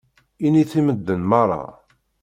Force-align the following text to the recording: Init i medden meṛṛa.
Init 0.45 0.71
i 0.79 0.81
medden 0.85 1.21
meṛṛa. 1.29 1.63